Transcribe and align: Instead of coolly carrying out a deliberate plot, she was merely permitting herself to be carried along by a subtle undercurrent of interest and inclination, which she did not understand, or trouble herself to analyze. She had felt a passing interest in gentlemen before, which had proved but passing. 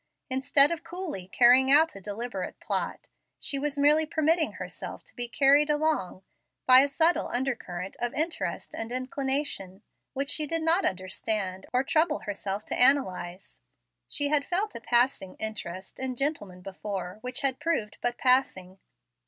Instead 0.31 0.71
of 0.71 0.83
coolly 0.83 1.27
carrying 1.27 1.71
out 1.71 1.95
a 1.95 2.01
deliberate 2.01 2.59
plot, 2.59 3.05
she 3.39 3.59
was 3.59 3.77
merely 3.77 4.03
permitting 4.03 4.53
herself 4.53 5.03
to 5.03 5.15
be 5.15 5.27
carried 5.27 5.69
along 5.69 6.23
by 6.65 6.79
a 6.79 6.87
subtle 6.87 7.27
undercurrent 7.27 7.95
of 7.99 8.11
interest 8.15 8.73
and 8.73 8.91
inclination, 8.91 9.83
which 10.13 10.31
she 10.31 10.47
did 10.47 10.63
not 10.63 10.85
understand, 10.85 11.67
or 11.71 11.83
trouble 11.83 12.21
herself 12.21 12.65
to 12.65 12.75
analyze. 12.75 13.59
She 14.07 14.29
had 14.29 14.43
felt 14.43 14.73
a 14.73 14.81
passing 14.81 15.35
interest 15.35 15.99
in 15.99 16.15
gentlemen 16.15 16.61
before, 16.63 17.19
which 17.21 17.41
had 17.41 17.59
proved 17.59 17.99
but 18.01 18.17
passing. 18.17 18.79